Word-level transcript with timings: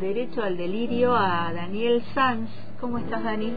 Derecho 0.00 0.42
al 0.42 0.56
Delirio 0.56 1.14
a 1.14 1.52
Daniel 1.52 2.02
Sanz. 2.14 2.48
¿Cómo 2.80 2.96
estás, 2.96 3.22
Dani? 3.22 3.52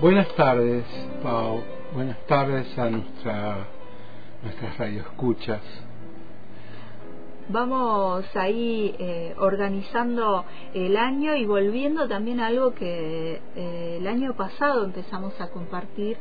Buenas 0.00 0.32
tardes, 0.36 0.84
Pau. 1.20 1.64
Buenas 1.92 2.24
tardes 2.28 2.78
a 2.78 2.88
nuestra, 2.88 3.66
nuestras 4.40 4.78
radioescuchas. 4.78 5.60
Vamos 7.48 8.24
ahí 8.36 8.94
eh, 9.00 9.34
organizando 9.38 10.44
el 10.74 10.96
año 10.96 11.34
y 11.34 11.44
volviendo 11.44 12.06
también 12.06 12.38
a 12.38 12.46
algo 12.46 12.72
que 12.72 13.40
eh, 13.56 13.96
el 13.98 14.06
año 14.06 14.34
pasado 14.34 14.84
empezamos 14.84 15.40
a 15.40 15.50
compartir, 15.50 16.18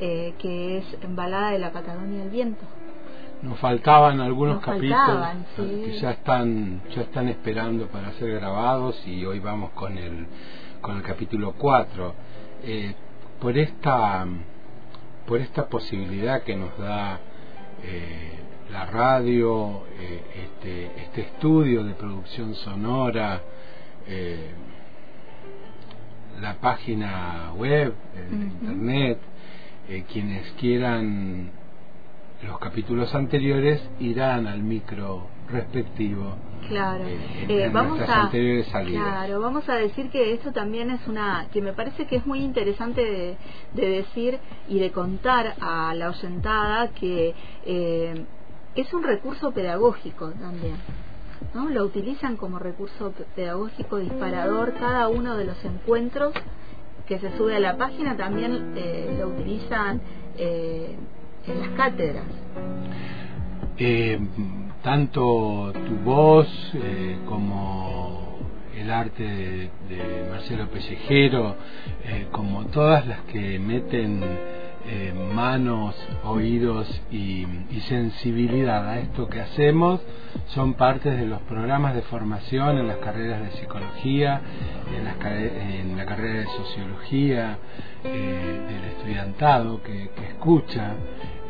eh, 0.00 0.34
que 0.40 0.78
es 0.78 0.98
Embalada 1.02 1.52
de 1.52 1.60
la 1.60 1.70
Patagonia 1.70 2.18
del 2.18 2.30
Viento. 2.30 2.64
Nos 3.44 3.58
faltaban 3.58 4.20
algunos 4.22 4.62
capítulos 4.62 5.28
que 5.58 5.98
ya 6.00 6.12
están 6.12 6.80
ya 6.94 7.02
están 7.02 7.28
esperando 7.28 7.88
para 7.88 8.10
ser 8.12 8.32
grabados 8.40 9.06
y 9.06 9.22
hoy 9.26 9.38
vamos 9.38 9.72
con 9.72 9.98
el 9.98 10.26
con 10.80 10.96
el 10.96 11.02
capítulo 11.02 11.52
4 11.58 12.14
eh, 12.62 12.94
por 13.38 13.58
esta 13.58 14.26
por 15.26 15.42
esta 15.42 15.68
posibilidad 15.68 16.42
que 16.42 16.56
nos 16.56 16.76
da 16.78 17.20
eh, 17.82 18.32
la 18.72 18.86
radio 18.86 19.82
eh, 20.00 20.22
este 20.44 21.02
este 21.02 21.20
estudio 21.20 21.84
de 21.84 21.92
producción 21.92 22.54
sonora 22.54 23.42
la 26.40 26.54
página 26.54 27.52
web 27.54 27.92
el 28.16 28.42
internet 28.42 29.18
quienes 30.08 30.50
quieran 30.52 31.63
los 32.44 32.58
capítulos 32.58 33.14
anteriores 33.14 33.80
irán 34.00 34.46
al 34.46 34.62
micro 34.62 35.26
respectivo. 35.48 36.34
Claro, 36.68 37.04
eh, 37.04 37.18
eh, 37.48 37.70
vamos 37.70 38.00
a 38.00 38.30
claro, 38.30 39.40
vamos 39.40 39.68
a 39.68 39.74
decir 39.74 40.08
que 40.10 40.32
esto 40.32 40.52
también 40.52 40.90
es 40.90 41.06
una 41.06 41.46
que 41.52 41.60
me 41.60 41.74
parece 41.74 42.06
que 42.06 42.16
es 42.16 42.26
muy 42.26 42.40
interesante 42.40 43.36
de, 43.74 43.88
decir 43.88 44.38
y 44.68 44.78
de 44.78 44.90
contar 44.90 45.54
a 45.60 45.94
la 45.94 46.08
oyentada 46.08 46.88
que 46.88 47.34
eh, 47.66 48.24
es 48.74 48.94
un 48.94 49.02
recurso 49.02 49.52
pedagógico 49.52 50.30
también. 50.30 50.76
¿no? 51.52 51.68
Lo 51.68 51.84
utilizan 51.84 52.36
como 52.36 52.58
recurso 52.58 53.12
pedagógico 53.36 53.98
disparador 53.98 54.72
cada 54.74 55.08
uno 55.08 55.36
de 55.36 55.44
los 55.44 55.62
encuentros 55.64 56.32
que 57.06 57.18
se 57.18 57.36
sube 57.36 57.56
a 57.56 57.60
la 57.60 57.76
página 57.76 58.16
también 58.16 58.74
lo 59.18 59.28
utilizan 59.28 60.00
en 61.46 61.60
las 61.60 61.70
cátedras. 61.70 62.24
Eh, 63.78 64.18
tanto 64.82 65.72
tu 65.86 65.96
voz 66.04 66.48
eh, 66.74 67.18
como 67.26 68.38
el 68.76 68.90
arte 68.90 69.22
de, 69.22 70.28
Marcelo 70.30 70.68
Pellejero, 70.68 71.56
eh, 72.04 72.26
como 72.30 72.66
todas 72.66 73.06
las 73.06 73.20
que 73.22 73.58
meten 73.58 74.20
manos, 75.34 75.94
oídos 76.24 77.02
y, 77.10 77.46
sensibilidad 77.88 78.88
a 78.88 78.98
esto 78.98 79.28
que 79.28 79.40
hacemos, 79.40 80.00
son 80.48 80.74
partes 80.74 81.18
de 81.18 81.26
los 81.26 81.40
programas 81.42 81.94
de 81.94 82.02
formación 82.02 82.78
en 82.78 82.88
las 82.88 82.96
carreras 82.96 83.42
de 83.42 83.50
psicología, 83.58 84.40
en, 84.96 85.96
la 85.96 86.06
carrera 86.06 86.40
de 86.40 86.46
sociología, 86.46 87.58
del 88.02 88.84
estudiantado 88.84 89.82
que 89.82 90.10
escucha 90.28 90.94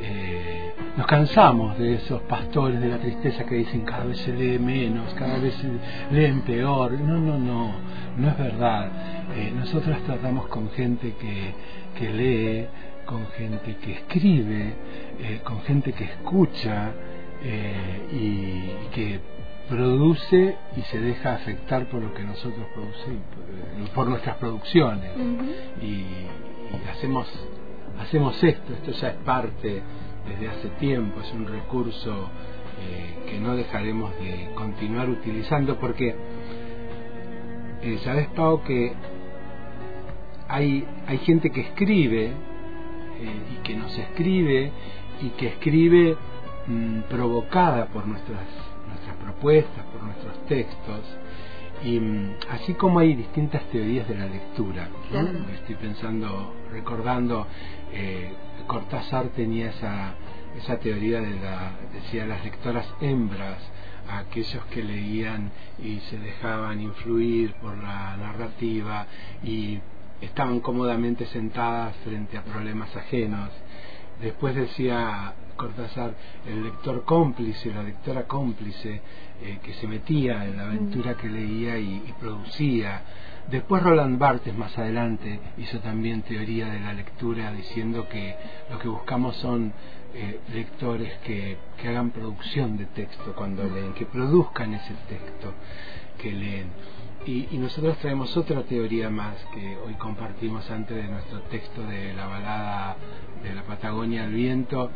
eh, 0.01 0.75
nos 0.97 1.07
cansamos 1.07 1.79
de 1.79 1.95
esos 1.95 2.20
pastores 2.23 2.81
de 2.81 2.89
la 2.89 2.98
tristeza 2.98 3.45
que 3.45 3.55
dicen 3.55 3.83
cada 3.83 4.05
vez 4.05 4.19
se 4.19 4.33
lee 4.33 4.58
menos, 4.58 5.14
cada 5.14 5.39
vez 5.39 5.55
se 5.55 5.69
leen 6.14 6.42
peor. 6.42 6.92
No, 6.92 7.19
no, 7.19 7.39
no, 7.39 7.73
no 8.17 8.29
es 8.29 8.39
verdad. 8.39 8.91
Eh, 9.37 9.53
nosotros 9.55 9.97
tratamos 10.05 10.47
con 10.48 10.70
gente 10.70 11.14
que, 11.14 11.55
que 11.98 12.13
lee, 12.13 12.67
con 13.05 13.27
gente 13.29 13.77
que 13.77 13.92
escribe, 13.92 14.75
eh, 15.20 15.41
con 15.45 15.61
gente 15.63 15.92
que 15.92 16.05
escucha 16.05 16.92
y, 18.13 18.70
que 18.95 19.20
produce 19.69 20.57
y 20.77 20.83
se 20.83 20.98
deja 20.98 21.35
afectar 21.35 21.87
por 21.91 22.03
lo 22.03 22.14
que 22.14 22.23
nosotros 22.23 22.67
producimos, 22.75 23.91
por 23.95 24.09
nuestras 24.09 24.37
producciones. 24.37 25.11
y 25.83 26.05
hacemos 26.91 27.29
hacemos 28.01 28.43
esto, 28.43 28.73
esto 28.73 28.93
ya 28.93 29.09
es 29.09 29.17
parte 29.17 29.83
desde 30.29 30.48
hace 30.48 30.69
tiempo, 30.81 31.20
es 31.20 31.33
un 31.33 31.47
recurso 31.47 32.29
eh, 32.81 33.31
que 33.31 33.41
no 33.41 33.57
dejaremos 33.57 34.13
de 34.19 34.51
continuar 34.55 35.09
utilizando 35.09 35.79
porque 35.79 36.14
eh, 37.83 37.98
sabes 38.03 38.29
Pau 38.29 38.63
que 38.63 38.93
hay, 40.48 40.87
hay 41.07 41.19
gente 41.19 41.51
que 41.51 41.61
escribe 41.61 42.27
eh, 42.27 42.33
y 43.24 43.62
que 43.62 43.74
nos 43.74 43.96
escribe 43.96 44.70
y 45.20 45.30
que 45.30 45.48
escribe 45.48 46.17
mm, 46.67 47.01
provocada 47.02 47.86
por 47.86 48.07
nuestras, 48.07 48.46
nuestras 48.89 49.17
propuestas, 49.17 49.85
por 49.86 50.02
nuestros 50.02 50.46
textos. 50.46 51.01
Y 51.83 52.01
mm, 52.01 52.34
así 52.51 52.74
como 52.74 52.98
hay 52.98 53.14
distintas 53.14 53.63
teorías 53.70 54.08
de 54.08 54.17
la 54.17 54.27
lectura, 54.27 54.89
estoy 55.52 55.74
pensando, 55.77 56.55
recordando, 56.70 57.46
eh, 57.92 58.33
Cortázar 58.67 59.29
tenía 59.36 59.70
esa, 59.70 60.14
esa 60.57 60.79
teoría 60.79 61.20
de 61.20 61.34
la, 61.34 61.73
decía, 61.92 62.27
las 62.27 62.42
lectoras 62.45 62.86
hembras, 63.01 63.58
aquellos 64.08 64.64
que 64.67 64.83
leían 64.83 65.51
y 65.83 66.01
se 66.01 66.18
dejaban 66.18 66.80
influir 66.80 67.55
por 67.55 67.77
la 67.77 68.17
narrativa 68.17 69.07
y 69.42 69.80
estaban 70.20 70.61
cómodamente 70.61 71.27
sentadas 71.27 71.97
frente 72.05 72.39
a 72.39 72.42
problemas 72.42 72.95
ajenos. 72.97 73.51
Después 74.20 74.55
decía 74.55 75.35
Cortázar, 75.57 76.14
el 76.47 76.64
lector 76.64 77.05
cómplice, 77.05 77.73
la 77.73 77.83
lectora 77.83 78.25
cómplice, 78.25 79.01
eh, 79.42 79.58
que 79.63 79.75
se 79.75 79.86
metía 79.86 80.45
en 80.45 80.57
la 80.57 80.64
aventura 80.64 81.14
que 81.14 81.29
leía 81.29 81.79
y, 81.79 82.13
producía. 82.20 83.02
Después 83.51 83.83
Roland 83.83 84.19
Barthes 84.19 84.57
más 84.57 84.77
adelante 84.79 85.39
hizo 85.59 85.79
también 85.81 86.23
teoría 86.23 86.67
de 86.67 86.81
la 86.81 86.93
lectura 86.95 87.53
diciendo 87.53 88.09
que 88.09 88.35
lo 88.71 88.79
que 88.79 88.89
buscamos 88.89 89.37
son 89.37 89.73
eh, 90.15 90.41
lectores 90.53 91.13
que, 91.19 91.59
que 91.77 91.89
hagan 91.89 92.11
producción 92.11 92.77
de 92.79 92.87
texto 92.87 93.35
cuando 93.35 93.65
leen, 93.65 93.93
que 93.93 94.07
produzcan 94.07 94.75
ese 94.75 94.95
texto 95.09 95.53
que 96.19 96.33
leen. 96.33 96.69
Y, 97.27 97.57
nosotros 97.57 97.97
traemos 97.99 98.37
otra 98.37 98.63
teoría 98.65 99.09
más 99.09 99.35
que 99.55 99.79
hoy 99.79 99.95
compartimos 99.95 100.71
antes 100.71 100.95
de 100.95 101.05
nuestro 101.05 101.41
texto 101.43 101.83
de 101.87 102.13
la 102.13 102.27
balada 102.27 102.97
de 103.43 103.55
la 103.55 103.63
Patagonia 103.63 104.25
al 104.25 104.33
viento, 104.33 104.91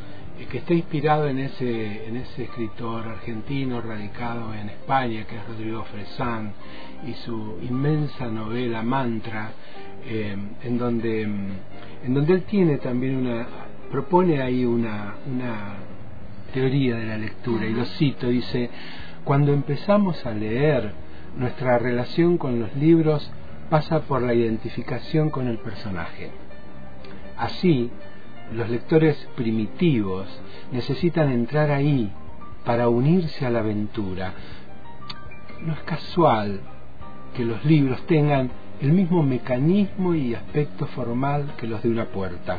que 0.50 0.58
está 0.58 0.74
inspirado 0.74 1.26
en 1.26 1.38
ese, 1.38 2.06
en 2.06 2.16
ese 2.16 2.44
escritor 2.44 3.08
argentino 3.08 3.80
radicado 3.80 4.52
en 4.52 4.68
España, 4.68 5.24
que 5.24 5.36
es 5.36 5.48
Rodrigo 5.48 5.84
Fresán, 5.84 6.52
y 7.06 7.14
su 7.14 7.58
inmensa 7.62 8.26
novela 8.26 8.82
Mantra, 8.82 9.52
eh, 10.06 10.36
en, 10.62 10.78
donde, 10.78 11.22
en 11.22 12.14
donde 12.14 12.34
él 12.34 12.42
tiene 12.42 12.78
también 12.78 13.16
una, 13.16 13.46
propone 13.90 14.42
ahí 14.42 14.64
una, 14.64 15.14
una 15.32 15.74
teoría 16.52 16.96
de 16.96 17.06
la 17.06 17.18
lectura, 17.18 17.66
y 17.66 17.72
lo 17.72 17.84
cito, 17.84 18.28
dice, 18.28 18.70
cuando 19.24 19.52
empezamos 19.52 20.24
a 20.26 20.32
leer, 20.32 20.92
nuestra 21.36 21.78
relación 21.78 22.38
con 22.38 22.58
los 22.58 22.74
libros 22.76 23.30
pasa 23.70 24.00
por 24.00 24.22
la 24.22 24.34
identificación 24.34 25.30
con 25.30 25.46
el 25.46 25.58
personaje. 25.58 26.30
Así, 27.36 27.90
los 28.52 28.68
lectores 28.68 29.28
primitivos 29.36 30.26
necesitan 30.72 31.30
entrar 31.30 31.70
ahí 31.70 32.10
para 32.64 32.88
unirse 32.88 33.46
a 33.46 33.50
la 33.50 33.60
aventura. 33.60 34.32
No 35.60 35.74
es 35.74 35.80
casual 35.80 36.60
que 37.34 37.44
los 37.44 37.64
libros 37.64 38.04
tengan 38.06 38.50
el 38.80 38.92
mismo 38.92 39.22
mecanismo 39.22 40.14
y 40.14 40.34
aspecto 40.34 40.86
formal 40.86 41.54
que 41.56 41.66
los 41.66 41.82
de 41.82 41.90
una 41.90 42.06
puerta. 42.06 42.58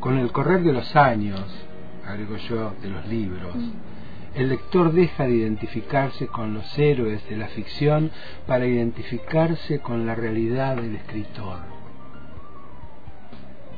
Con 0.00 0.18
el 0.18 0.30
correr 0.32 0.62
de 0.62 0.72
los 0.72 0.94
años, 0.96 1.42
agrego 2.06 2.36
yo, 2.36 2.72
de 2.82 2.88
los 2.88 3.06
libros, 3.06 3.56
mm. 3.56 3.72
el 4.34 4.48
lector 4.50 4.92
deja 4.92 5.24
de 5.24 5.36
identificarse 5.36 6.26
con 6.26 6.54
los 6.54 6.78
héroes 6.78 7.26
de 7.28 7.36
la 7.36 7.48
ficción 7.48 8.10
para 8.46 8.66
identificarse 8.66 9.80
con 9.80 10.06
la 10.06 10.14
realidad 10.14 10.76
del 10.76 10.96
escritor 10.96 11.74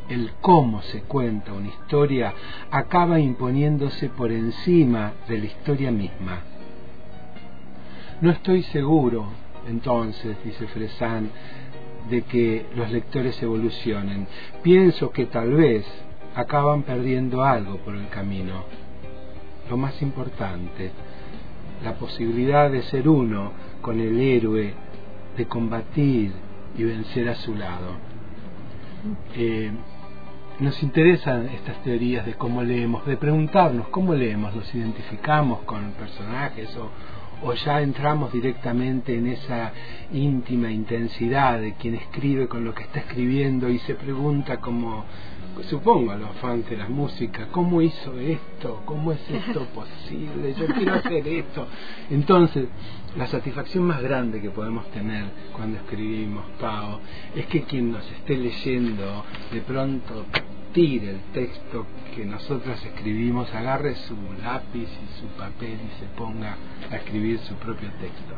el 0.09 0.33
cómo 0.41 0.83
se 0.83 1.03
cuenta 1.03 1.53
una 1.53 1.69
historia 1.69 2.33
acaba 2.71 3.19
imponiéndose 3.19 4.09
por 4.09 4.31
encima 4.31 5.15
de 5.29 5.39
la 5.39 5.47
historia 5.47 5.91
misma. 5.91 6.41
No 8.21 8.31
estoy 8.31 8.63
seguro, 8.65 9.27
entonces, 9.69 10.37
dice 10.45 10.67
Fresán, 10.69 11.31
de 12.09 12.23
que 12.23 12.67
los 12.77 12.91
lectores 12.91 13.41
evolucionen. 13.43 14.27
Pienso 14.63 15.11
que 15.11 15.27
tal 15.27 15.53
vez 15.53 15.85
acaban 16.35 16.83
perdiendo 16.83 17.45
algo 17.45 17.79
por 17.79 17.95
el 17.95 18.09
camino. 18.09 18.65
Lo 19.69 19.77
más 19.77 20.01
importante, 20.03 20.93
la 21.83 21.95
posibilidad 21.95 22.71
de 22.71 22.83
ser 22.83 23.09
uno 23.09 23.53
con 23.81 24.01
el 24.01 24.21
héroe 24.21 24.75
de 25.37 25.47
combatir 25.47 26.33
y 26.77 26.85
vencer 26.85 27.29
a 27.29 27.35
su 27.35 27.55
lado. 27.55 27.93
Eh, 29.35 29.71
nos 30.59 30.83
interesan 30.83 31.49
estas 31.49 31.83
teorías 31.83 32.25
de 32.25 32.35
cómo 32.35 32.63
leemos, 32.63 33.05
de 33.07 33.17
preguntarnos 33.17 33.89
cómo 33.89 34.15
leemos, 34.15 34.55
nos 34.55 34.75
identificamos 34.75 35.61
con 35.61 35.91
personajes 35.93 36.75
o, 36.77 36.91
o 37.43 37.53
ya 37.53 37.81
entramos 37.83 38.33
directamente 38.33 39.17
en 39.17 39.27
esa 39.29 39.73
íntima 40.13 40.71
intensidad 40.71 41.61
de 41.61 41.75
quien 41.75 41.95
escribe 41.95 42.49
con 42.49 42.65
lo 42.65 42.75
que 42.75 42.85
está 42.85 43.01
escribiendo 43.01 43.69
y 43.69 43.79
se 43.81 43.95
pregunta 43.95 44.61
como 44.61 45.05
supongo 45.65 46.13
a 46.13 46.17
los 46.17 46.37
fans 46.37 46.69
de 46.69 46.77
la 46.77 46.89
música, 46.89 47.49
¿cómo 47.51 47.81
hizo 47.81 48.19
esto? 48.19 48.83
¿Cómo 48.85 49.13
es 49.13 49.21
esto 49.31 49.67
posible? 49.75 50.55
Yo 50.55 50.67
quiero 50.67 50.95
hacer 50.95 51.27
esto. 51.27 51.67
Entonces, 52.11 52.69
la 53.17 53.27
satisfacción 53.27 53.85
más 53.85 54.03
grande 54.03 54.41
que 54.41 54.51
podemos 54.51 54.87
tener 54.91 55.25
cuando 55.55 55.79
escribimos 55.79 56.45
Pau 56.61 57.01
es 57.35 57.47
que 57.47 57.63
quien 57.63 57.93
nos 57.93 58.05
esté 58.13 58.37
leyendo 58.37 59.25
de 59.51 59.61
pronto 59.63 60.27
el 60.77 61.21
texto 61.33 61.87
que 62.15 62.27
nosotros 62.27 62.85
escribimos, 62.85 63.53
agarre 63.55 63.95
su 63.95 64.15
lápiz 64.43 64.87
y 64.87 65.21
su 65.21 65.27
papel 65.39 65.73
y 65.73 66.01
se 66.01 66.07
ponga 66.19 66.57
a 66.91 66.97
escribir 66.97 67.39
su 67.39 67.55
propio 67.55 67.89
texto. 67.93 68.35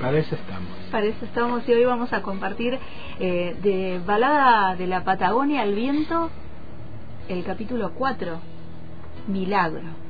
Para 0.00 0.16
eso 0.16 0.34
estamos. 0.34 0.70
Para 0.90 1.04
eso 1.04 1.24
estamos 1.26 1.68
y 1.68 1.72
hoy 1.74 1.84
vamos 1.84 2.10
a 2.14 2.22
compartir 2.22 2.78
eh, 3.20 3.54
de 3.62 4.00
Balada 4.06 4.76
de 4.76 4.86
la 4.86 5.04
Patagonia 5.04 5.60
al 5.60 5.74
Viento 5.74 6.30
el 7.28 7.44
capítulo 7.44 7.92
4, 7.92 8.38
Milagro. 9.28 10.06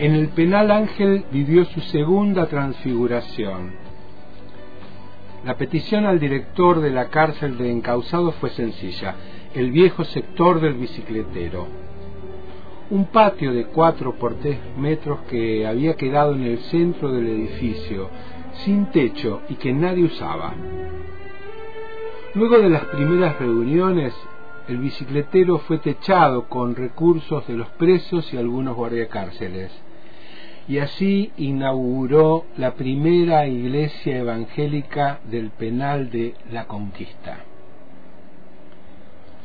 En 0.00 0.14
el 0.14 0.28
penal 0.28 0.70
Ángel 0.70 1.26
vivió 1.30 1.66
su 1.66 1.80
segunda 1.82 2.46
transfiguración. 2.46 3.72
La 5.44 5.58
petición 5.58 6.06
al 6.06 6.18
director 6.18 6.80
de 6.80 6.88
la 6.88 7.10
cárcel 7.10 7.58
de 7.58 7.70
encausados 7.70 8.34
fue 8.36 8.48
sencilla, 8.48 9.14
el 9.52 9.70
viejo 9.70 10.04
sector 10.04 10.58
del 10.58 10.72
bicicletero. 10.72 11.66
Un 12.88 13.08
patio 13.08 13.52
de 13.52 13.66
cuatro 13.66 14.14
por 14.14 14.36
tres 14.36 14.58
metros 14.78 15.20
que 15.28 15.66
había 15.66 15.96
quedado 15.96 16.32
en 16.32 16.44
el 16.44 16.60
centro 16.60 17.12
del 17.12 17.26
edificio, 17.26 18.08
sin 18.64 18.86
techo 18.86 19.42
y 19.50 19.56
que 19.56 19.74
nadie 19.74 20.04
usaba. 20.04 20.54
Luego 22.32 22.58
de 22.58 22.70
las 22.70 22.86
primeras 22.86 23.38
reuniones, 23.38 24.14
el 24.66 24.78
bicicletero 24.78 25.58
fue 25.58 25.76
techado 25.76 26.48
con 26.48 26.74
recursos 26.74 27.46
de 27.46 27.52
los 27.52 27.68
presos 27.72 28.32
y 28.32 28.38
algunos 28.38 28.74
guardiacárceles 28.74 29.70
y 30.70 30.78
así 30.78 31.32
inauguró 31.36 32.44
la 32.56 32.74
primera 32.74 33.44
iglesia 33.44 34.18
evangélica 34.18 35.18
del 35.24 35.50
penal 35.50 36.12
de 36.12 36.36
la 36.52 36.68
Conquista. 36.68 37.38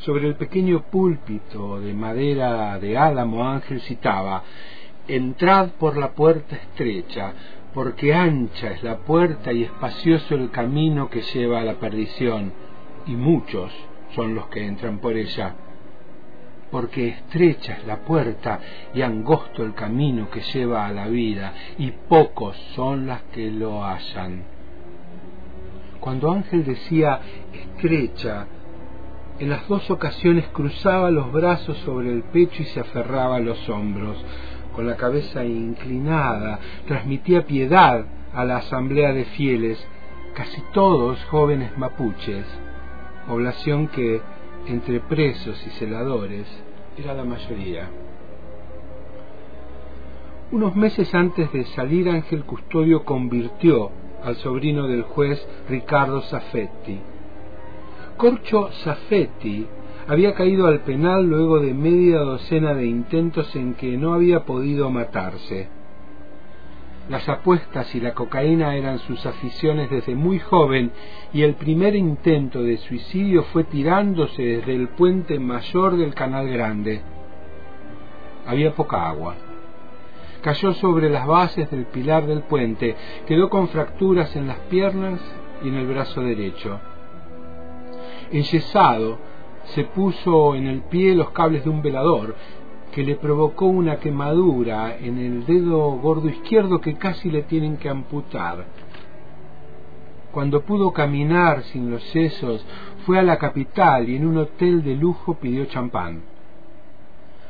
Sobre 0.01 0.27
el 0.27 0.35
pequeño 0.35 0.83
púlpito 0.83 1.79
de 1.79 1.95
madera 1.95 2.77
de 2.77 2.95
álamo 2.95 3.43
Ángel 3.43 3.81
citaba, 3.81 4.43
Entrad 5.07 5.69
por 5.79 5.97
la 5.97 6.11
puerta 6.11 6.57
estrecha, 6.57 7.33
porque 7.73 8.13
ancha 8.13 8.69
es 8.69 8.83
la 8.83 8.97
puerta 8.97 9.51
y 9.51 9.63
espacioso 9.63 10.35
el 10.35 10.51
camino 10.51 11.09
que 11.09 11.23
lleva 11.23 11.61
a 11.61 11.65
la 11.65 11.79
perdición, 11.79 12.53
y 13.07 13.15
muchos 13.15 13.73
son 14.13 14.35
los 14.35 14.45
que 14.49 14.63
entran 14.63 14.99
por 14.99 15.17
ella 15.17 15.55
porque 16.71 17.09
estrecha 17.09 17.73
es 17.73 17.87
la 17.87 17.97
puerta 17.97 18.59
y 18.93 19.01
angosto 19.01 19.63
el 19.63 19.73
camino 19.73 20.29
que 20.29 20.41
lleva 20.41 20.85
a 20.85 20.91
la 20.91 21.07
vida, 21.07 21.53
y 21.77 21.91
pocos 21.91 22.55
son 22.75 23.07
las 23.07 23.21
que 23.33 23.51
lo 23.51 23.83
hallan. 23.83 24.43
Cuando 25.99 26.31
Ángel 26.31 26.63
decía 26.65 27.19
estrecha, 27.51 28.47
en 29.37 29.49
las 29.49 29.67
dos 29.67 29.89
ocasiones 29.91 30.47
cruzaba 30.53 31.11
los 31.11 31.31
brazos 31.31 31.77
sobre 31.79 32.11
el 32.11 32.23
pecho 32.23 32.61
y 32.61 32.65
se 32.65 32.79
aferraba 32.79 33.35
a 33.35 33.41
los 33.41 33.67
hombros. 33.67 34.23
Con 34.73 34.87
la 34.87 34.95
cabeza 34.95 35.43
inclinada, 35.43 36.59
transmitía 36.87 37.45
piedad 37.45 38.05
a 38.33 38.45
la 38.45 38.57
asamblea 38.57 39.11
de 39.13 39.25
fieles, 39.25 39.85
casi 40.35 40.61
todos 40.73 41.21
jóvenes 41.25 41.77
mapuches, 41.77 42.45
población 43.27 43.87
que, 43.87 44.21
entre 44.67 44.99
presos 45.01 45.61
y 45.65 45.69
celadores, 45.71 46.45
era 46.97 47.13
la 47.13 47.23
mayoría. 47.23 47.89
Unos 50.51 50.75
meses 50.75 51.13
antes 51.13 51.51
de 51.51 51.65
salir, 51.65 52.09
Ángel 52.09 52.45
Custodio 52.45 53.03
convirtió 53.03 53.91
al 54.23 54.35
sobrino 54.37 54.87
del 54.87 55.03
juez 55.03 55.45
Ricardo 55.69 56.21
Safetti. 56.21 56.99
Corcho 58.17 58.71
Safetti 58.83 59.67
había 60.07 60.33
caído 60.33 60.67
al 60.67 60.81
penal 60.81 61.25
luego 61.25 61.59
de 61.59 61.73
media 61.73 62.19
docena 62.19 62.73
de 62.73 62.85
intentos 62.85 63.55
en 63.55 63.73
que 63.73 63.97
no 63.97 64.13
había 64.13 64.45
podido 64.45 64.89
matarse. 64.89 65.67
Las 67.09 67.29
apuestas 67.29 67.93
y 67.93 67.99
la 67.99 68.15
cocaína 68.15 68.75
eran 68.75 68.97
sus 68.97 69.23
aficiones 69.27 69.91
desde 69.91 70.15
muy 70.15 70.39
joven 70.39 70.91
y 71.33 71.43
el 71.43 71.53
primer 71.53 71.95
intento 71.95 72.63
de 72.63 72.77
suicidio 72.77 73.43
fue 73.43 73.63
tirándose 73.63 74.41
desde 74.41 74.73
el 74.73 74.87
puente 74.89 75.37
mayor 75.37 75.97
del 75.97 76.15
Canal 76.15 76.49
Grande. 76.49 77.01
Había 78.47 78.73
poca 78.73 79.07
agua. 79.07 79.35
Cayó 80.41 80.73
sobre 80.73 81.11
las 81.11 81.27
bases 81.27 81.69
del 81.69 81.85
pilar 81.85 82.25
del 82.25 82.41
puente, 82.41 82.95
quedó 83.27 83.49
con 83.51 83.67
fracturas 83.67 84.35
en 84.35 84.47
las 84.47 84.59
piernas 84.61 85.19
y 85.63 85.67
en 85.67 85.75
el 85.75 85.85
brazo 85.85 86.21
derecho. 86.21 86.79
Enyesado, 88.31 89.19
se 89.65 89.83
puso 89.83 90.55
en 90.55 90.65
el 90.65 90.81
pie 90.81 91.13
los 91.13 91.29
cables 91.31 91.63
de 91.63 91.69
un 91.69 91.83
velador 91.83 92.35
que 92.95 93.03
le 93.03 93.17
provocó 93.17 93.65
una 93.65 93.97
quemadura 93.97 94.95
en 94.97 95.17
el 95.17 95.45
dedo 95.45 95.89
gordo 95.97 96.29
izquierdo 96.29 96.79
que 96.79 96.95
casi 96.95 97.29
le 97.29 97.41
tienen 97.41 97.75
que 97.75 97.89
amputar. 97.89 98.63
Cuando 100.31 100.61
pudo 100.61 100.93
caminar 100.93 101.63
sin 101.63 101.91
los 101.91 102.01
sesos, 102.05 102.65
fue 103.05 103.19
a 103.19 103.23
la 103.23 103.37
capital 103.37 104.07
y 104.07 104.15
en 104.15 104.25
un 104.25 104.37
hotel 104.37 104.81
de 104.81 104.95
lujo 104.95 105.33
pidió 105.33 105.65
champán. 105.65 106.21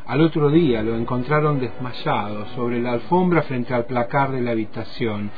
Al 0.08 0.22
otro 0.22 0.50
día 0.50 0.82
lo 0.82 0.96
encontraron 0.96 1.60
desmayado 1.60 2.48
sobre 2.56 2.82
la 2.82 2.94
alfombra 2.94 3.44
frente 3.44 3.76
al 3.76 3.86
placar 3.86 4.32
de 4.32 4.42
la 4.42 4.50
habitación. 4.50 5.30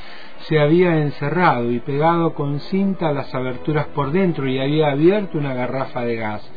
Se 0.43 0.57
había 0.57 1.01
encerrado 1.01 1.69
y 1.69 1.81
pegado 1.81 2.33
con 2.33 2.61
cinta 2.61 3.11
las 3.11 3.35
aberturas 3.35 3.87
por 3.87 4.13
dentro 4.13 4.47
y 4.47 4.57
había 4.57 4.89
abierto 4.89 5.37
una 5.37 5.53
garrafa 5.53 6.05
de 6.05 6.15
gas 6.15 6.49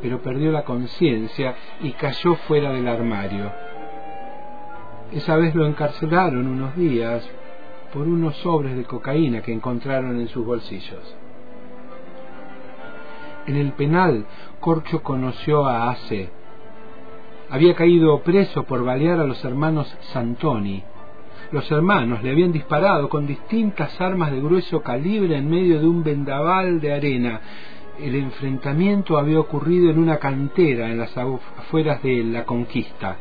pero 0.00 0.20
perdió 0.20 0.52
la 0.52 0.64
conciencia 0.64 1.54
y 1.80 1.92
cayó 1.92 2.34
fuera 2.46 2.72
del 2.72 2.88
armario. 2.88 3.50
Esa 5.12 5.36
vez 5.36 5.54
lo 5.54 5.66
encarcelaron 5.66 6.46
unos 6.46 6.76
días 6.76 7.28
por 7.92 8.06
unos 8.06 8.36
sobres 8.36 8.76
de 8.76 8.84
cocaína 8.84 9.40
que 9.40 9.52
encontraron 9.52 10.20
en 10.20 10.28
sus 10.28 10.44
bolsillos. 10.44 11.16
En 13.46 13.56
el 13.56 13.72
penal, 13.72 14.26
Corcho 14.60 15.02
conoció 15.02 15.66
a 15.66 15.90
Ace. 15.90 16.28
Había 17.48 17.74
caído 17.74 18.20
preso 18.20 18.64
por 18.64 18.84
balear 18.84 19.20
a 19.20 19.24
los 19.24 19.42
hermanos 19.42 19.96
Santoni. 20.12 20.84
Los 21.50 21.70
hermanos 21.72 22.22
le 22.22 22.30
habían 22.30 22.52
disparado 22.52 23.08
con 23.08 23.26
distintas 23.26 23.98
armas 24.02 24.30
de 24.32 24.40
grueso 24.42 24.82
calibre 24.82 25.38
en 25.38 25.48
medio 25.48 25.80
de 25.80 25.86
un 25.86 26.04
vendaval 26.04 26.78
de 26.78 26.92
arena 26.92 27.40
el 28.00 28.14
enfrentamiento 28.14 29.18
había 29.18 29.40
ocurrido 29.40 29.90
en 29.90 29.98
una 29.98 30.18
cantera 30.18 30.90
en 30.90 30.98
las 30.98 31.16
afueras 31.16 32.02
de 32.02 32.22
la 32.24 32.44
conquista. 32.44 33.16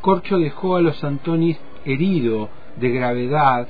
Corcho 0.00 0.38
dejó 0.38 0.76
a 0.76 0.80
los 0.80 1.02
Antonis 1.02 1.58
herido 1.84 2.48
de 2.76 2.90
gravedad, 2.90 3.68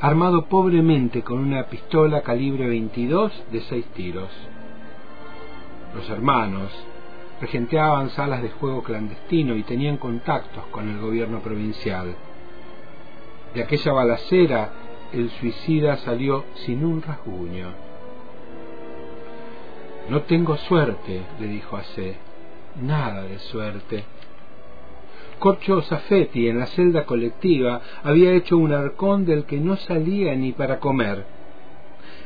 armado 0.00 0.46
pobremente 0.46 1.22
con 1.22 1.38
una 1.38 1.64
pistola 1.64 2.22
calibre 2.22 2.66
22 2.68 3.44
de 3.52 3.60
seis 3.62 3.86
tiros. 3.94 4.30
Los 5.94 6.08
hermanos 6.10 6.70
regenteaban 7.40 8.10
salas 8.10 8.42
de 8.42 8.50
juego 8.50 8.82
clandestino 8.82 9.54
y 9.54 9.62
tenían 9.62 9.96
contactos 9.96 10.64
con 10.70 10.88
el 10.88 11.00
gobierno 11.00 11.40
provincial. 11.40 12.14
De 13.54 13.62
aquella 13.62 13.92
balacera, 13.92 14.70
el 15.12 15.30
suicida 15.30 15.96
salió 15.98 16.44
sin 16.66 16.84
un 16.84 17.00
rasguño. 17.00 17.87
No 20.08 20.22
tengo 20.22 20.56
suerte, 20.56 21.22
le 21.38 21.46
dijo 21.46 21.76
a 21.76 21.82
C. 21.82 22.16
Nada 22.82 23.22
de 23.22 23.38
suerte. 23.38 24.04
Corcho 25.38 25.82
Safetti, 25.82 26.48
en 26.48 26.58
la 26.58 26.66
celda 26.66 27.04
colectiva, 27.04 27.80
había 28.02 28.32
hecho 28.32 28.56
un 28.56 28.72
arcón 28.72 29.24
del 29.26 29.44
que 29.44 29.58
no 29.58 29.76
salía 29.76 30.34
ni 30.34 30.52
para 30.52 30.80
comer. 30.80 31.24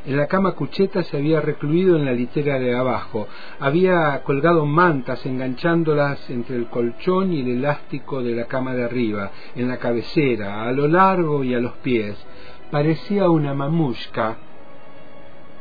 En 0.07 0.17
la 0.17 0.27
cama 0.27 0.53
cucheta 0.53 1.03
se 1.03 1.17
había 1.17 1.41
recluido 1.41 1.97
en 1.97 2.05
la 2.05 2.13
litera 2.13 2.59
de 2.59 2.75
abajo. 2.75 3.29
Había 3.61 4.23
colgado 4.25 4.65
mantas 4.65 5.25
enganchándolas 5.27 6.29
entre 6.31 6.57
el 6.57 6.67
colchón 6.67 7.33
y 7.33 7.41
el 7.41 7.59
elástico 7.59 8.23
de 8.23 8.35
la 8.35 8.47
cama 8.47 8.75
de 8.75 8.85
arriba, 8.85 9.31
en 9.55 9.69
la 9.69 9.77
cabecera, 9.79 10.65
a 10.65 10.73
lo 10.73 10.89
largo 10.89 11.45
y 11.45 11.55
a 11.55 11.61
los 11.61 11.75
pies. 11.75 12.17
Parecía 12.71 13.29
una 13.29 13.55
mamushka. 13.55 14.37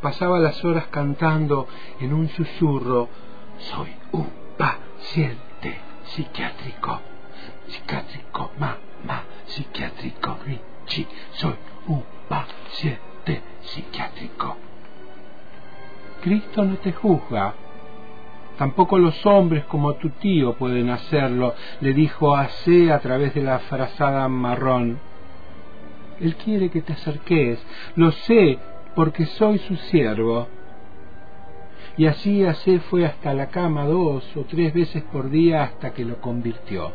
Pasaba 0.01 0.39
las 0.39 0.63
horas 0.65 0.87
cantando 0.87 1.67
en 1.99 2.13
un 2.13 2.27
susurro. 2.29 3.09
Soy 3.59 3.89
un 4.11 4.27
paciente 4.57 5.77
psiquiátrico. 6.05 6.99
Psiquiátrico, 7.67 8.51
ma, 8.59 8.77
ma, 9.05 9.23
psiquiátrico, 9.45 10.37
Richie. 10.45 11.07
Soy 11.33 11.53
un 11.87 12.03
paciente 12.27 13.41
psiquiátrico. 13.61 14.57
Cristo 16.21 16.63
no 16.63 16.77
te 16.77 16.93
juzga. 16.93 17.53
Tampoco 18.57 18.97
los 18.97 19.25
hombres 19.25 19.65
como 19.65 19.95
tu 19.95 20.09
tío 20.09 20.53
pueden 20.53 20.89
hacerlo, 20.89 21.55
le 21.79 21.93
dijo 21.93 22.35
a 22.35 22.47
C 22.47 22.91
a 22.91 22.99
través 22.99 23.33
de 23.33 23.41
la 23.41 23.59
frazada 23.59 24.27
marrón. 24.27 24.99
Él 26.19 26.35
quiere 26.35 26.69
que 26.69 26.81
te 26.81 26.93
acerques, 26.93 27.59
lo 27.95 28.11
sé, 28.11 28.59
porque 28.95 29.25
soy 29.25 29.57
su 29.59 29.75
siervo. 29.75 30.47
Y 31.97 32.05
así 32.05 32.43
C 32.63 32.79
fue 32.79 33.05
hasta 33.05 33.33
la 33.33 33.47
cama 33.47 33.85
dos 33.85 34.25
o 34.35 34.41
tres 34.43 34.73
veces 34.73 35.03
por 35.11 35.29
día 35.29 35.63
hasta 35.63 35.93
que 35.93 36.05
lo 36.05 36.21
convirtió. 36.21 36.91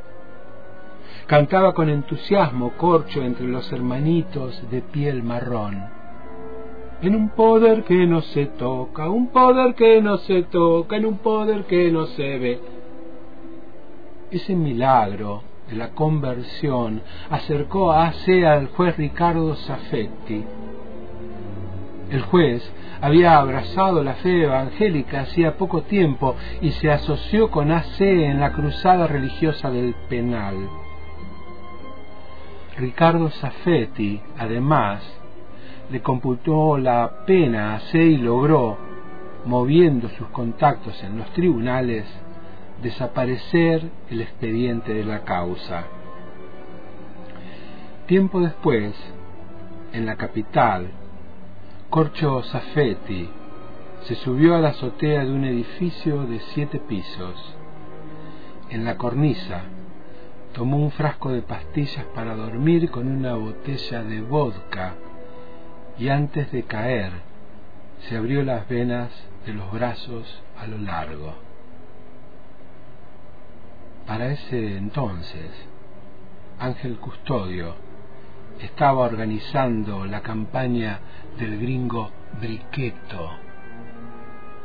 Cantaba 1.26 1.74
con 1.74 1.88
entusiasmo 1.88 2.72
corcho 2.76 3.22
entre 3.22 3.46
los 3.46 3.70
hermanitos 3.72 4.62
de 4.70 4.80
piel 4.80 5.22
marrón. 5.22 5.84
En 7.02 7.14
un 7.14 7.28
poder 7.30 7.84
que 7.84 8.06
no 8.06 8.22
se 8.22 8.46
toca, 8.46 9.10
un 9.10 9.28
poder 9.28 9.74
que 9.74 10.00
no 10.00 10.16
se 10.18 10.44
toca, 10.44 10.96
en 10.96 11.04
un 11.04 11.18
poder 11.18 11.64
que 11.64 11.90
no 11.90 12.06
se 12.06 12.38
ve. 12.38 12.60
Ese 14.30 14.54
milagro 14.54 15.42
de 15.68 15.76
la 15.76 15.90
conversión 15.90 17.02
acercó 17.28 17.92
a 17.92 18.08
AC 18.08 18.44
al 18.46 18.68
juez 18.68 18.96
Ricardo 18.96 19.54
Safetti. 19.56 20.44
El 22.10 22.22
juez 22.22 22.62
había 23.00 23.38
abrazado 23.38 24.02
la 24.04 24.14
fe 24.14 24.44
evangélica 24.44 25.22
hacía 25.22 25.56
poco 25.56 25.82
tiempo 25.82 26.36
y 26.60 26.70
se 26.72 26.90
asoció 26.90 27.50
con 27.50 27.72
AC 27.72 28.00
en 28.00 28.40
la 28.40 28.52
cruzada 28.52 29.06
religiosa 29.06 29.70
del 29.70 29.94
penal. 30.08 30.54
Ricardo 32.76 33.30
Safetti, 33.30 34.20
además, 34.38 35.02
le 35.90 36.00
computó 36.02 36.78
la 36.78 37.24
pena 37.26 37.74
a 37.74 37.80
C 37.80 37.98
y 37.98 38.16
logró, 38.18 38.76
moviendo 39.44 40.08
sus 40.10 40.28
contactos 40.28 41.02
en 41.02 41.18
los 41.18 41.30
tribunales, 41.30 42.04
desaparecer 42.82 43.90
el 44.10 44.20
expediente 44.20 44.92
de 44.92 45.04
la 45.04 45.20
causa. 45.20 45.84
Tiempo 48.06 48.40
después, 48.40 48.94
en 49.92 50.06
la 50.06 50.16
capital, 50.16 50.88
Corcho 51.90 52.42
Safetti 52.42 53.28
se 54.02 54.16
subió 54.16 54.56
a 54.56 54.58
la 54.58 54.70
azotea 54.70 55.24
de 55.24 55.32
un 55.32 55.44
edificio 55.44 56.26
de 56.26 56.40
siete 56.52 56.80
pisos. 56.80 57.56
En 58.70 58.84
la 58.84 58.96
cornisa, 58.96 59.62
tomó 60.52 60.78
un 60.78 60.90
frasco 60.90 61.30
de 61.30 61.42
pastillas 61.42 62.04
para 62.14 62.34
dormir 62.34 62.90
con 62.90 63.06
una 63.06 63.34
botella 63.36 64.02
de 64.02 64.20
vodka 64.20 64.94
y 65.96 66.08
antes 66.08 66.50
de 66.50 66.64
caer 66.64 67.12
se 68.08 68.16
abrió 68.16 68.42
las 68.42 68.68
venas 68.68 69.10
de 69.46 69.54
los 69.54 69.70
brazos 69.72 70.42
a 70.58 70.66
lo 70.66 70.78
largo. 70.78 71.34
Para 74.06 74.32
ese 74.32 74.76
entonces, 74.76 75.50
Ángel 76.58 76.96
Custodio 76.96 77.74
estaba 78.60 79.00
organizando 79.04 80.06
la 80.06 80.22
campaña 80.22 81.00
del 81.38 81.58
gringo 81.60 82.10
Briqueto 82.40 83.30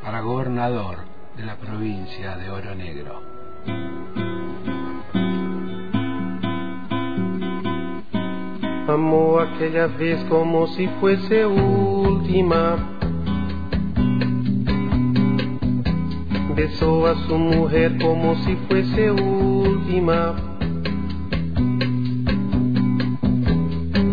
para 0.01 0.21
gobernador 0.21 0.99
de 1.37 1.45
la 1.45 1.55
provincia 1.57 2.35
de 2.37 2.49
Oro 2.49 2.75
Negro. 2.75 3.21
Amó 8.87 9.39
aquella 9.39 9.87
vez 9.87 10.21
como 10.25 10.67
si 10.67 10.87
fuese 10.99 11.45
última. 11.45 12.77
Besó 16.55 17.07
a 17.07 17.15
su 17.27 17.37
mujer 17.37 17.97
como 18.01 18.35
si 18.43 18.55
fuese 18.67 19.11
última. 19.11 20.50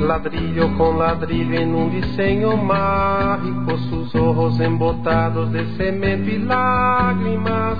Ladrillo 0.00 0.76
con 0.76 0.98
ladrillo 0.98 1.58
en 1.58 1.74
un 1.74 1.90
diseño 1.90 2.56
mágico, 2.56 3.76
sus 3.90 4.14
ojos 4.14 4.58
embotados 4.60 5.52
de 5.52 5.64
cemento 5.76 6.30
y 6.30 6.38
lágrimas. 6.38 7.78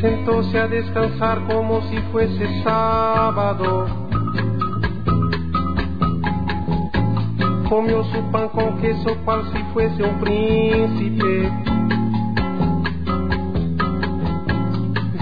Sentóse 0.00 0.58
a 0.58 0.68
descansar 0.68 1.46
como 1.46 1.82
si 1.82 1.98
fuese 2.12 2.62
sábado 2.62 4.06
comió 7.68 8.04
su 8.04 8.22
pan 8.30 8.48
con 8.50 8.78
queso 8.78 9.16
cual 9.24 9.44
si 9.52 9.62
fuese 9.72 10.02
un 10.02 10.20
príncipe. 10.20 11.65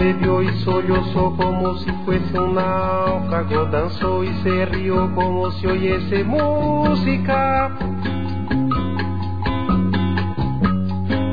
Bebió 0.05 0.43
y 0.43 0.49
sollozó 0.59 1.35
como 1.35 1.79
si 1.79 1.91
fuese 2.05 2.39
un 2.39 2.53
náufrago, 2.53 3.65
danzó 3.71 4.23
y 4.23 4.31
se 4.43 4.67
rió 4.67 5.11
como 5.15 5.49
si 5.53 5.65
oyese 5.65 6.23
música. 6.23 7.75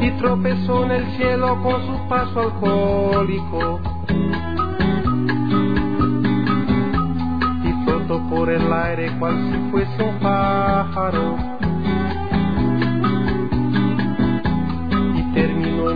Y 0.01 0.11
tropezó 0.13 0.85
en 0.85 0.91
el 0.91 1.17
cielo 1.19 1.63
con 1.63 1.87
su 1.87 2.09
paso 2.09 2.41
alcohólico. 2.41 3.81
por 8.29 8.51
el 8.51 8.73
aire 8.73 9.19
cual 9.19 9.37
si 9.51 9.71
fuese 9.71 10.03
un 10.03 10.19
pájaro. 10.19 11.52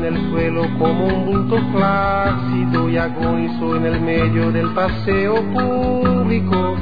El 0.07 0.31
suelo 0.31 0.63
como 0.79 1.07
un 1.07 1.27
bulto 1.27 1.59
flácido 1.73 2.89
y 2.89 2.97
agonizó 2.97 3.77
en 3.77 3.87
el 3.87 4.01
medio 4.01 4.53
del 4.53 4.73
paseo 4.73 5.35
público. 5.53 6.77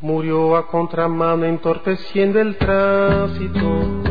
Murió 0.00 0.56
a 0.56 0.66
contramano 0.66 1.44
entorpeciendo 1.44 2.40
el 2.40 2.56
tránsito 2.56 4.09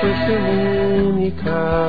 fuese 0.00 0.36
única. 1.06 1.88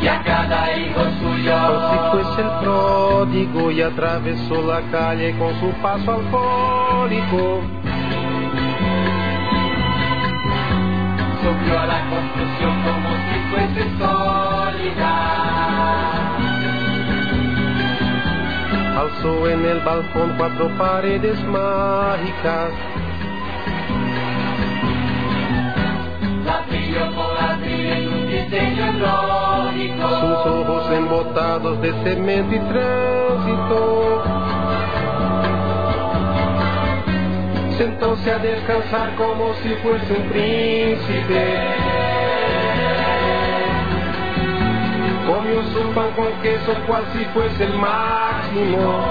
Y 0.00 0.06
a 0.06 0.22
cada 0.22 0.76
hijo 0.76 1.00
suyo. 1.20 1.52
Como 1.66 1.80
si 1.90 1.96
fuese 2.12 2.40
el 2.42 2.50
pródigo 2.60 3.70
y 3.70 3.82
atravesó 3.82 4.62
la 4.62 4.80
calle 4.90 5.36
con 5.38 5.58
su 5.60 5.70
paso 5.80 6.12
alcohólico. 6.12 7.60
Subió 11.42 11.78
a 11.78 11.86
la 11.86 12.00
construcción 12.10 12.82
como 12.82 13.08
si 13.10 13.36
fuese 13.50 13.82
sólida 13.98 15.34
alzó 19.04 19.48
en 19.48 19.64
el 19.64 19.80
balcón 19.80 20.34
cuatro 20.38 20.68
paredes 20.78 21.42
mágicas. 21.44 22.70
De 31.58 31.92
cemento 32.02 32.54
y 32.54 32.58
tránsito. 32.58 34.24
Sentóse 37.78 38.32
a 38.32 38.38
descansar 38.38 39.14
como 39.14 39.54
si 39.62 39.68
fuese 39.76 40.14
un 40.14 40.28
príncipe. 40.30 41.56
Comió 45.26 45.62
su 45.62 45.94
pan 45.94 46.10
con 46.16 46.32
queso 46.42 46.74
cual 46.88 47.04
si 47.12 47.24
fuese 47.26 47.64
el 47.64 47.74
máximo. 47.74 49.04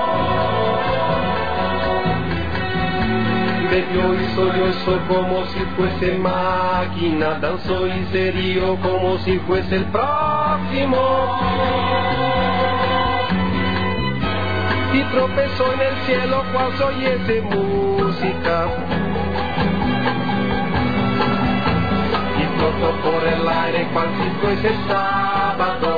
Bebió 3.72 4.14
y 4.14 4.26
sollozó 4.36 5.00
como 5.08 5.46
si 5.46 5.60
fuese 5.78 6.18
máquina, 6.18 7.40
danzó 7.40 7.88
y 7.88 8.06
se 8.12 8.32
rió 8.32 8.78
como 8.82 9.18
si 9.20 9.40
fuese 9.40 9.78
el 9.78 9.86
Y 10.76 10.80
tropezó 15.12 15.74
en 15.74 15.82
el 15.82 15.96
cielo 16.08 16.44
cual 16.52 16.72
oyese 16.82 17.42
música. 17.42 18.68
Y 22.40 22.42
flotó 22.58 22.90
por 23.04 23.24
el 23.24 23.48
aire 23.48 23.88
cual 23.94 24.08
si 24.18 24.28
fuese 24.42 24.72
sábado. 24.88 25.92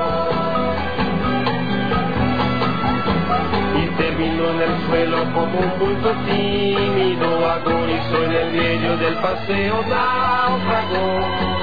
Y 3.82 3.84
terminó 3.96 4.44
en 4.50 4.62
el 4.62 4.76
suelo 4.90 5.20
como 5.34 5.58
un 5.58 5.72
bulto 5.80 6.12
tímido, 6.26 7.28
agonizó 7.50 8.18
en 8.26 8.32
el 8.32 8.52
medio 8.52 8.98
del 8.98 9.16
paseo 9.16 9.86
náufrago. 9.88 11.55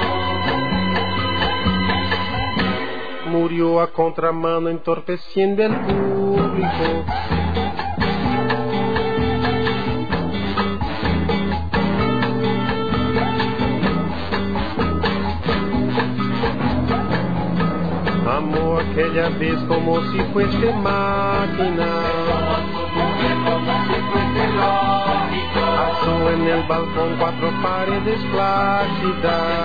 Murió 3.33 3.81
a 3.81 3.91
contramano 3.91 4.69
entorpeciendo 4.69 5.63
el 5.63 5.75
público. 5.75 7.03
Amó 18.29 18.77
aquella 18.77 19.29
vez 19.29 19.57
como 19.67 19.99
si 20.11 20.19
fuese 20.31 20.71
máquina. 20.73 21.89
Alzó 25.79 26.29
en 26.29 26.47
el 26.49 26.67
balcón 26.67 27.15
cuatro 27.17 27.51
paredes 27.63 28.23
plácidas. 28.31 29.63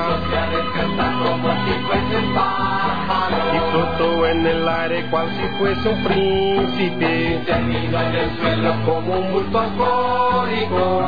Y 3.54 3.58
flotó 3.70 4.26
en 4.26 4.46
el 4.46 4.68
aire 4.68 5.06
cual 5.10 5.28
si 5.30 5.58
fuese 5.58 5.88
un 5.88 6.04
príncipe. 6.04 7.42
Terminó 7.46 8.00
en 8.00 8.14
el 8.14 8.30
suelo 8.38 8.74
como 8.84 9.18
un 9.18 9.32
bulto 9.32 9.58
alcohólico. 9.58 11.02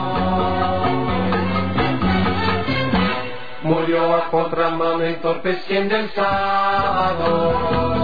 Murió 3.63 4.17
a 4.17 4.31
contramano 4.31 5.03
entorpeciendo 5.05 5.97
el 5.97 6.11
sábado. 6.11 8.00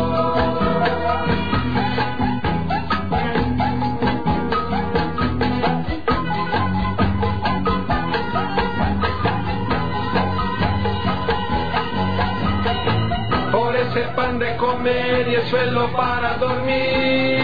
Comer 14.86 15.28
y 15.28 15.34
el 15.34 15.46
suelo 15.48 15.92
para 15.92 16.34
dormir. 16.34 17.40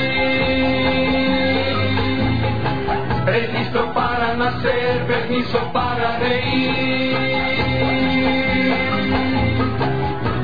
Registro 3.24 3.92
para 3.92 4.34
nacer, 4.34 5.06
permiso 5.06 5.58
para 5.72 6.18
reír. 6.18 7.16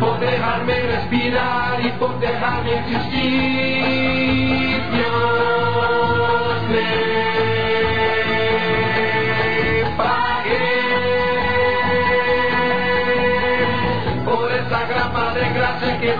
Por 0.00 0.18
dejarme 0.20 0.74
respirar 0.80 1.80
y 1.84 1.88
por 1.98 2.18
dejarme 2.18 2.78
existir. 2.78 3.77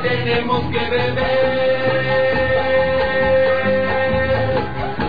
Tenemos 0.02 0.60
que 0.70 0.90
beber, 0.90 1.98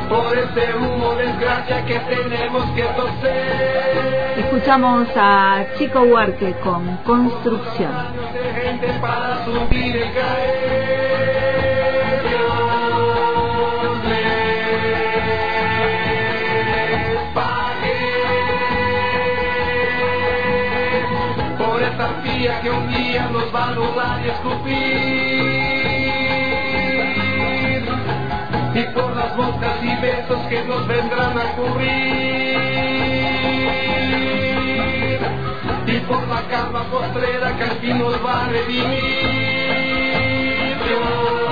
por 0.10 0.38
ese 0.38 0.76
humo 0.76 1.16
de 1.16 1.26
desgracia 1.28 1.86
que 1.86 2.00
tenemos 2.00 2.66
que 2.72 2.84
toser. 2.84 3.90
Escuchamos 4.38 5.08
a 5.16 5.66
Chico 5.78 6.02
Huarque 6.02 6.54
con 6.64 6.98
Construcción. 7.06 7.92
de 8.34 8.62
gente 8.62 8.88
para 9.02 9.46
subir 9.46 9.96
que 22.62 22.70
un 22.70 22.88
día 22.88 23.28
nos 23.30 23.54
va 23.54 23.68
a 23.68 23.72
nudar 23.72 24.22
y 24.26 24.30
escupir. 24.30 24.80
Y 28.74 28.84
por 28.94 29.14
las 29.16 29.36
bocas 29.36 29.84
y 29.84 29.96
besos 30.02 30.40
que 30.48 30.64
nos 30.64 30.88
vendrán 30.88 31.38
a 31.38 31.52
cubrir. 31.58 32.60
Y 35.88 36.00
por 36.08 36.26
la 36.30 36.42
cama 36.48 36.84
postrera 36.86 37.58
que 37.58 37.64
al 37.64 37.78
fin 37.82 38.00
nos 38.00 38.26
va 38.26 38.46
a 38.46 38.48
redimir. 38.48 39.60
Dios, 40.88 41.50